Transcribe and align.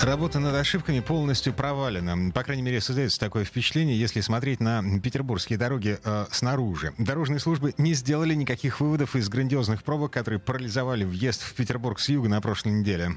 Работа 0.00 0.38
над 0.38 0.54
ошибками 0.54 1.00
полностью 1.00 1.52
провалена. 1.52 2.30
По 2.32 2.44
крайней 2.44 2.62
мере, 2.62 2.80
создается 2.80 3.18
такое 3.18 3.44
впечатление, 3.44 3.98
если 3.98 4.20
смотреть 4.20 4.60
на 4.60 4.82
петербургские 5.00 5.58
дороги 5.58 5.98
э, 6.02 6.26
снаружи. 6.30 6.92
Дорожные 6.98 7.40
службы 7.40 7.74
не 7.78 7.94
сделали 7.94 8.34
никаких 8.34 8.80
выводов 8.80 9.16
из 9.16 9.28
грандиозных 9.28 9.82
пробок, 9.82 10.12
которые 10.12 10.38
парализовали 10.38 11.04
въезд 11.04 11.42
в 11.42 11.52
Петербург 11.54 11.98
с 11.98 12.08
юга 12.08 12.28
на 12.28 12.40
прошлой 12.40 12.72
неделе. 12.72 13.16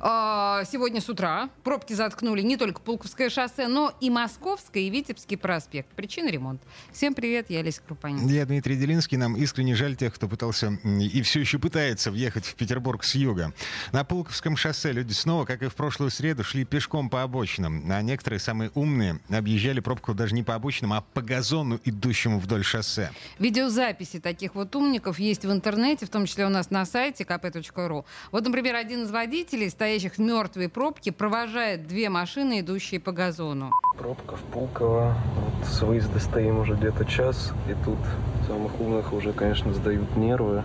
А, 0.00 0.64
сегодня 0.70 1.00
с 1.00 1.08
утра 1.08 1.48
пробки 1.62 1.92
заткнули 1.92 2.42
не 2.42 2.56
только 2.56 2.80
Пулковское 2.80 3.30
шоссе, 3.30 3.68
но 3.68 3.92
и 4.00 4.10
Московское 4.10 4.84
и 4.84 4.90
Витебский 4.90 5.36
проспект. 5.36 5.88
Причина 5.94 6.28
ремонт. 6.28 6.62
Всем 6.92 7.14
привет, 7.14 7.50
я 7.50 7.60
Олеся 7.60 7.80
Крупанин. 7.86 8.26
Я 8.28 8.46
Дмитрий 8.46 8.76
Делинский. 8.76 9.16
Нам 9.16 9.36
искренне 9.36 9.74
жаль 9.74 9.96
тех, 9.96 10.14
кто 10.14 10.28
пытался 10.28 10.78
и 10.84 11.22
все 11.22 11.40
еще 11.40 11.58
пытается 11.58 12.10
въехать 12.10 12.44
в 12.44 12.54
Петербург 12.54 13.04
с 13.04 13.14
юга. 13.14 13.52
На 13.92 14.04
Пулковском 14.04 14.56
шоссе 14.56 14.92
люди 14.92 15.12
снова, 15.12 15.44
как 15.44 15.62
и 15.62 15.68
в 15.68 15.74
прошлую 15.74 16.10
среду, 16.10 16.44
шли 16.44 16.64
пешком 16.64 17.08
по 17.08 17.22
обочинам. 17.22 17.84
А 17.90 18.02
некоторые, 18.02 18.40
самые 18.40 18.70
умные, 18.74 19.20
объезжали 19.28 19.80
пробку 19.80 20.14
даже 20.14 20.34
не 20.34 20.42
по 20.42 20.54
обочинам, 20.54 20.92
а 20.92 21.00
по 21.00 21.22
газону, 21.22 21.80
идущему 21.84 22.38
вдоль 22.38 22.64
шоссе. 22.64 23.10
Видеозаписи 23.38 24.20
таких 24.20 24.54
вот 24.54 24.74
умников 24.76 25.18
есть 25.18 25.44
в 25.44 25.52
интернете, 25.52 26.06
в 26.06 26.10
том 26.10 26.26
числе 26.26 26.46
у 26.46 26.50
нас 26.50 26.70
на 26.70 26.84
сайте 26.84 27.24
kp.ru. 27.24 28.04
Вот, 28.32 28.44
например, 28.44 28.74
один 28.74 29.04
из 29.04 29.10
водителей 29.10 29.53
стоящих 29.68 30.14
в 30.14 30.18
мертвой 30.18 30.68
пробке, 30.68 31.12
провожает 31.12 31.86
две 31.86 32.08
машины, 32.08 32.60
идущие 32.60 33.00
по 33.00 33.12
газону. 33.12 33.70
Пробка 33.96 34.36
в 34.36 34.40
Пулково. 34.40 35.14
Вот 35.36 35.68
с 35.68 35.82
выезда 35.82 36.18
стоим 36.18 36.58
уже 36.58 36.74
где-то 36.74 37.04
час, 37.04 37.52
и 37.68 37.74
тут 37.84 37.98
самых 38.46 38.80
умных 38.80 39.12
уже, 39.12 39.32
конечно, 39.32 39.72
сдают 39.72 40.16
нервы. 40.16 40.62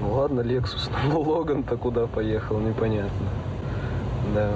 Ну 0.00 0.14
ладно, 0.14 0.40
Лексус, 0.40 0.90
но 1.08 1.20
Логан-то 1.20 1.76
куда 1.76 2.06
поехал, 2.06 2.58
непонятно. 2.58 3.28
Да. 4.34 4.50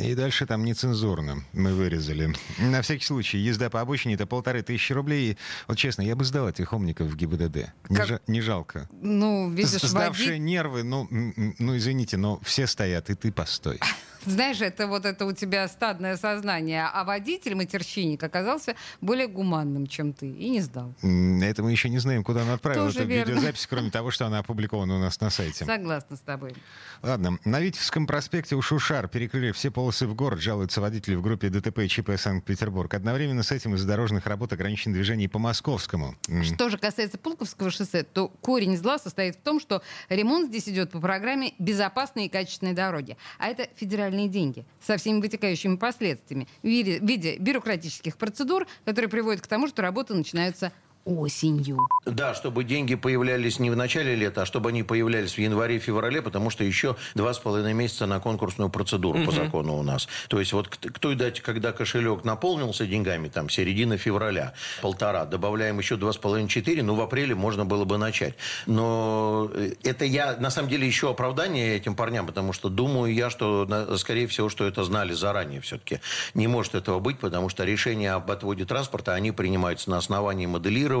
И 0.00 0.14
дальше 0.14 0.46
там 0.46 0.64
нецензурно 0.64 1.44
мы 1.52 1.74
вырезали. 1.74 2.34
На 2.58 2.82
всякий 2.82 3.04
случай, 3.04 3.38
езда 3.38 3.70
по 3.70 3.80
обочине 3.80 4.14
это 4.14 4.26
полторы 4.26 4.62
тысячи 4.62 4.92
рублей. 4.92 5.36
Вот 5.68 5.76
честно, 5.78 6.02
я 6.02 6.16
бы 6.16 6.24
сдал 6.24 6.48
этих 6.48 6.72
умников 6.72 7.08
в 7.08 7.16
ГИБДД. 7.16 7.72
Не, 7.88 7.96
Как- 7.96 8.08
жа- 8.08 8.20
не 8.26 8.40
жалко. 8.40 8.88
Ну, 9.02 9.50
видишь, 9.50 9.82
Сдавшие 9.82 10.32
води- 10.36 10.38
нервы, 10.38 10.82
ну, 10.82 11.06
ну, 11.10 11.76
извините, 11.76 12.16
но 12.16 12.40
все 12.42 12.66
стоят, 12.66 13.10
и 13.10 13.14
ты 13.14 13.32
постой. 13.32 13.80
Знаешь, 14.26 14.60
это 14.60 14.86
вот 14.86 15.06
это 15.06 15.24
у 15.24 15.32
тебя 15.32 15.68
стадное 15.68 16.16
сознание. 16.16 16.86
А 16.92 17.04
водитель, 17.04 17.54
матерщинник, 17.54 18.22
оказался 18.22 18.74
более 19.00 19.28
гуманным, 19.28 19.86
чем 19.86 20.12
ты, 20.12 20.28
и 20.28 20.48
не 20.48 20.60
сдал. 20.60 20.94
Это 21.02 21.62
мы 21.62 21.70
еще 21.70 21.88
не 21.88 21.98
знаем, 21.98 22.24
куда 22.24 22.42
он 22.42 22.50
отправил 22.50 22.86
Тоже 22.86 23.00
эту 23.00 23.08
верно. 23.08 23.30
видеозапись, 23.30 23.66
кроме 23.66 23.90
того, 23.90 24.10
что 24.10 24.26
она 24.26 24.40
опубликована 24.40 24.96
у 24.96 24.98
нас 24.98 25.20
на 25.20 25.30
сайте. 25.30 25.64
Согласна 25.64 26.16
с 26.16 26.20
тобой. 26.20 26.54
Ладно, 27.02 27.38
на 27.44 27.60
Витебском 27.60 28.06
проспекте 28.06 28.56
у 28.56 28.62
Шушар 28.62 29.08
перекрыли 29.08 29.52
все 29.52 29.70
полосы 29.70 30.06
в 30.06 30.14
город, 30.14 30.40
жалуются 30.40 30.80
водители 30.80 31.14
в 31.14 31.22
группе 31.22 31.48
ДТП 31.48 31.80
и 31.80 31.88
ЧП 31.88 32.10
Санкт-Петербург. 32.16 32.92
Одновременно 32.92 33.42
с 33.42 33.52
этим 33.52 33.74
из-за 33.74 33.86
дорожных 33.86 34.26
работ 34.26 34.52
ограничено 34.52 34.94
движение 34.94 35.28
по 35.28 35.38
Московскому. 35.38 36.16
Что 36.42 36.68
же 36.68 36.78
касается 36.78 37.18
Пулковского 37.18 37.70
шоссе, 37.70 38.02
то 38.02 38.28
корень 38.28 38.76
зла 38.76 38.98
состоит 38.98 39.36
в 39.36 39.40
том, 39.40 39.60
что 39.60 39.82
ремонт 40.08 40.48
здесь 40.48 40.68
идет 40.68 40.90
по 40.90 41.00
программе 41.00 41.54
«Безопасные 41.58 42.26
и 42.26 42.28
качественные 42.28 42.74
дороги». 42.74 43.16
А 43.38 43.48
это 43.48 43.68
федеральные 44.16 44.28
деньги 44.28 44.64
со 44.80 44.96
всеми 44.96 45.20
вытекающими 45.20 45.76
последствиями 45.76 46.48
в 46.62 46.66
виде, 46.66 47.36
бюрократических 47.38 48.16
процедур, 48.16 48.66
которые 48.84 49.08
приводят 49.08 49.42
к 49.42 49.46
тому, 49.46 49.68
что 49.68 49.82
работы 49.82 50.14
начинаются 50.14 50.72
осенью. 51.06 51.88
Да, 52.04 52.34
чтобы 52.34 52.64
деньги 52.64 52.96
появлялись 52.96 53.58
не 53.58 53.70
в 53.70 53.76
начале 53.76 54.14
лета, 54.14 54.42
а 54.42 54.46
чтобы 54.46 54.70
они 54.70 54.82
появлялись 54.82 55.34
в 55.34 55.38
январе-феврале, 55.38 56.20
потому 56.20 56.50
что 56.50 56.64
еще 56.64 56.96
два 57.14 57.32
с 57.32 57.38
половиной 57.38 57.72
месяца 57.72 58.06
на 58.06 58.20
конкурсную 58.20 58.68
процедуру 58.70 59.24
по 59.24 59.30
закону 59.30 59.78
у 59.78 59.82
нас. 59.82 60.08
То 60.28 60.40
есть 60.40 60.52
вот 60.52 60.68
к, 60.68 60.98
той 60.98 61.14
дате, 61.14 61.42
когда 61.42 61.72
кошелек 61.72 62.24
наполнился 62.24 62.86
деньгами, 62.86 63.28
там 63.28 63.48
середина 63.48 63.96
февраля, 63.96 64.52
полтора, 64.82 65.24
добавляем 65.24 65.78
еще 65.78 65.96
два 65.96 66.12
с 66.12 66.16
половиной-четыре, 66.16 66.82
ну 66.82 66.96
в 66.96 67.00
апреле 67.00 67.34
можно 67.34 67.64
было 67.64 67.84
бы 67.84 67.98
начать. 67.98 68.34
Но 68.66 69.50
э, 69.54 69.72
это 69.84 70.04
я, 70.04 70.36
на 70.36 70.50
самом 70.50 70.68
деле, 70.68 70.86
еще 70.86 71.10
оправдание 71.10 71.76
этим 71.76 71.94
парням, 71.94 72.26
потому 72.26 72.52
что 72.52 72.68
думаю 72.68 73.14
я, 73.14 73.30
что, 73.30 73.96
скорее 73.96 74.26
всего, 74.26 74.48
что 74.48 74.66
это 74.66 74.82
знали 74.82 75.12
заранее 75.12 75.60
все-таки. 75.60 76.00
Не 76.34 76.48
может 76.48 76.74
этого 76.74 76.98
быть, 76.98 77.20
потому 77.20 77.48
что 77.48 77.64
решения 77.64 78.12
об 78.12 78.28
отводе 78.30 78.64
транспорта, 78.64 79.14
они 79.14 79.30
принимаются 79.30 79.88
на 79.90 79.98
основании 79.98 80.46
моделирования, 80.46 80.95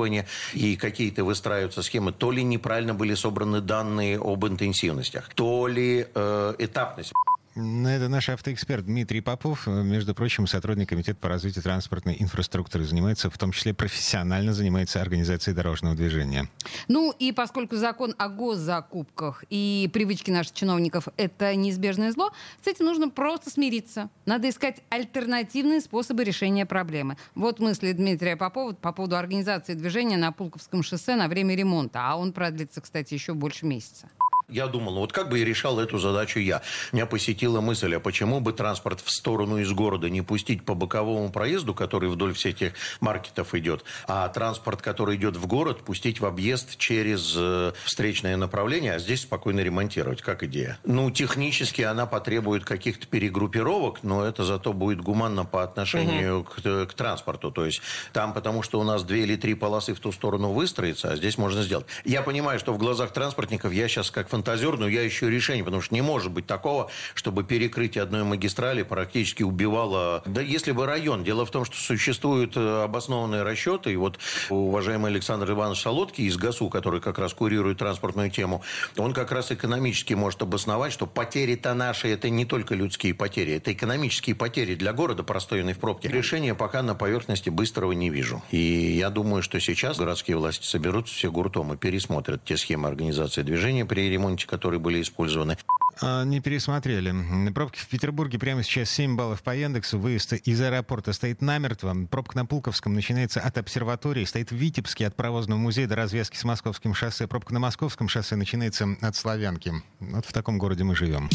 и 0.52 0.76
какие-то 0.76 1.24
выстраиваются 1.24 1.82
схемы. 1.82 2.12
То 2.12 2.30
ли 2.30 2.42
неправильно 2.42 2.94
были 2.94 3.14
собраны 3.14 3.60
данные 3.60 4.18
об 4.20 4.46
интенсивностях, 4.46 5.30
то 5.34 5.66
ли 5.66 6.06
э, 6.14 6.54
этапность. 6.58 7.12
Ну, 7.58 7.88
Это 7.88 8.08
наш 8.08 8.28
автоэксперт 8.28 8.84
Дмитрий 8.84 9.22
Попов, 9.22 9.66
э, 9.66 9.82
между 9.82 10.14
прочим, 10.14 10.46
сотрудник 10.46 10.90
Комитета 10.90 11.18
по 11.18 11.30
развитию 11.30 11.62
транспортной 11.62 12.14
инфраструктуры, 12.20 12.84
занимается, 12.84 13.30
в 13.30 13.38
том 13.38 13.50
числе 13.50 13.72
профессионально 13.72 14.52
занимается 14.52 15.00
организацией 15.00 15.56
дорожного 15.56 15.94
движения. 15.96 16.50
Ну 16.88 17.14
и 17.18 17.32
поскольку 17.32 17.76
закон 17.76 18.14
о 18.18 18.28
госзакупках 18.28 19.42
и 19.48 19.88
привычки 19.90 20.30
наших 20.30 20.52
чиновников— 20.52 21.08
это 21.16 21.54
неизбежное 21.56 22.12
зло, 22.12 22.30
с 22.62 22.66
этим 22.66 22.84
нужно 22.84 23.08
просто 23.08 23.48
смириться. 23.48 24.10
Надо 24.26 24.50
искать 24.50 24.82
альтернативные 24.90 25.80
способы 25.80 26.24
решения 26.24 26.66
проблемы. 26.66 27.16
Вот 27.34 27.58
мысли 27.58 27.92
Дмитрия 27.92 28.36
Попова 28.36 28.74
по 28.74 28.92
поводу 28.92 29.16
организации 29.16 29.72
движения 29.72 30.18
на 30.18 30.30
Пулковском 30.30 30.82
шоссе 30.82 31.16
на 31.16 31.26
время 31.26 31.54
ремонта. 31.54 32.00
А 32.02 32.16
он 32.16 32.34
продлится, 32.34 32.82
кстати, 32.82 33.14
еще 33.14 33.32
больше 33.32 33.64
месяца. 33.64 34.10
Я 34.48 34.66
думал, 34.68 34.94
ну 34.94 35.00
вот 35.00 35.12
как 35.12 35.28
бы 35.28 35.40
и 35.40 35.44
решал 35.44 35.80
эту 35.80 35.98
задачу 35.98 36.38
я. 36.38 36.62
Меня 36.92 37.06
посетила 37.06 37.60
мысль, 37.60 37.94
а 37.96 38.00
почему 38.00 38.40
бы 38.40 38.52
транспорт 38.52 39.00
в 39.00 39.10
сторону 39.10 39.58
из 39.58 39.72
города 39.72 40.08
не 40.08 40.22
пустить 40.22 40.64
по 40.64 40.74
боковому 40.74 41.30
проезду, 41.30 41.74
который 41.74 42.08
вдоль 42.08 42.32
всех 42.32 42.56
этих 42.56 42.72
маркетов 43.00 43.54
идет, 43.54 43.84
а 44.06 44.28
транспорт, 44.28 44.82
который 44.82 45.16
идет 45.16 45.36
в 45.36 45.46
город, 45.46 45.80
пустить 45.82 46.20
в 46.20 46.26
объезд 46.26 46.78
через 46.78 47.34
э, 47.36 47.72
встречное 47.84 48.36
направление, 48.36 48.94
а 48.94 48.98
здесь 48.98 49.22
спокойно 49.22 49.60
ремонтировать. 49.60 50.22
Как 50.22 50.42
идея? 50.44 50.78
Ну, 50.84 51.10
технически 51.10 51.82
она 51.82 52.06
потребует 52.06 52.64
каких-то 52.64 53.06
перегруппировок, 53.06 54.02
но 54.02 54.24
это 54.24 54.44
зато 54.44 54.72
будет 54.72 55.00
гуманно 55.00 55.44
по 55.44 55.62
отношению 55.62 56.44
к, 56.44 56.86
к 56.86 56.94
транспорту. 56.94 57.50
То 57.50 57.66
есть 57.66 57.82
там, 58.12 58.32
потому 58.32 58.62
что 58.62 58.80
у 58.80 58.84
нас 58.84 59.02
две 59.02 59.24
или 59.24 59.36
три 59.36 59.54
полосы 59.54 59.94
в 59.94 60.00
ту 60.00 60.12
сторону 60.12 60.52
выстроится, 60.52 61.10
а 61.10 61.16
здесь 61.16 61.36
можно 61.36 61.62
сделать. 61.62 61.86
Я 62.04 62.22
понимаю, 62.22 62.58
что 62.58 62.72
в 62.72 62.78
глазах 62.78 63.12
транспортников 63.12 63.72
я 63.72 63.88
сейчас 63.88 64.10
как 64.10 64.28
фантазер, 64.36 64.76
но 64.76 64.86
я 64.86 65.06
ищу 65.06 65.28
решение, 65.28 65.64
потому 65.64 65.80
что 65.80 65.94
не 65.94 66.02
может 66.02 66.30
быть 66.30 66.46
такого, 66.46 66.90
чтобы 67.14 67.42
перекрытие 67.42 68.02
одной 68.02 68.22
магистрали 68.22 68.82
практически 68.82 69.42
убивало... 69.42 70.22
Да 70.26 70.42
если 70.42 70.72
бы 70.72 70.84
район. 70.84 71.24
Дело 71.24 71.46
в 71.46 71.50
том, 71.50 71.64
что 71.64 71.76
существуют 71.76 72.54
э, 72.56 72.84
обоснованные 72.84 73.42
расчеты, 73.42 73.92
и 73.92 73.96
вот 73.96 74.18
уважаемый 74.50 75.10
Александр 75.10 75.50
Иванович 75.52 75.80
Солодкий 75.80 76.26
из 76.26 76.36
ГАСУ, 76.36 76.68
который 76.68 77.00
как 77.00 77.18
раз 77.18 77.32
курирует 77.32 77.78
транспортную 77.78 78.30
тему, 78.30 78.62
он 78.98 79.14
как 79.14 79.32
раз 79.32 79.52
экономически 79.52 80.12
может 80.12 80.42
обосновать, 80.42 80.92
что 80.92 81.06
потери-то 81.06 81.72
наши, 81.72 82.08
это 82.08 82.28
не 82.28 82.44
только 82.44 82.74
людские 82.74 83.14
потери, 83.14 83.54
это 83.54 83.72
экономические 83.72 84.36
потери 84.36 84.74
для 84.74 84.92
города, 84.92 85.22
простоянной 85.22 85.72
в 85.72 85.78
пробке. 85.78 86.08
Решения 86.08 86.54
пока 86.54 86.82
на 86.82 86.94
поверхности 86.94 87.48
быстрого 87.48 87.92
не 87.92 88.10
вижу. 88.10 88.42
И 88.50 88.58
я 88.58 89.08
думаю, 89.08 89.42
что 89.42 89.58
сейчас 89.60 89.96
городские 89.96 90.36
власти 90.36 90.66
соберутся 90.66 91.14
все 91.14 91.30
гуртом 91.30 91.72
и 91.72 91.76
пересмотрят 91.78 92.44
те 92.44 92.58
схемы 92.58 92.88
организации 92.88 93.40
движения 93.42 93.86
при 93.86 94.10
ремонте, 94.10 94.25
которые 94.46 94.80
были 94.80 95.00
использованы. 95.00 95.56
А, 96.02 96.24
Не 96.24 96.40
пересмотрели. 96.40 97.14
Пробки 97.52 97.78
в 97.78 97.88
Петербурге 97.88 98.38
прямо 98.38 98.62
сейчас 98.62 98.90
7 98.90 99.16
баллов 99.16 99.42
по 99.42 99.54
Яндексу. 99.54 99.98
Выезд 99.98 100.32
из 100.34 100.60
аэропорта 100.60 101.12
стоит 101.12 101.40
намертво. 101.40 101.94
Пробка 102.10 102.36
на 102.36 102.46
Пулковском 102.46 102.94
начинается 102.94 103.40
от 103.40 103.56
обсерватории. 103.58 104.24
Стоит 104.24 104.50
в 104.50 104.54
Витебске 104.56 105.06
от 105.06 105.16
паровозного 105.16 105.58
музея 105.58 105.86
до 105.86 105.96
развязки 105.96 106.36
с 106.36 106.44
Московским 106.44 106.94
шоссе. 106.94 107.26
Пробка 107.26 107.54
на 107.54 107.60
Московском 107.60 108.08
шоссе 108.08 108.36
начинается 108.36 108.96
от 109.00 109.16
Славянки. 109.16 109.72
Вот 110.00 110.26
в 110.26 110.32
таком 110.32 110.58
городе 110.58 110.84
мы 110.84 110.94
живем. 110.94 111.30